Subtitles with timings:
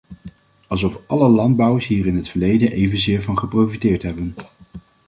[0.67, 4.33] Alsof alle landbouwers hier in het verleden evenzeer van geprofiteerd hebben.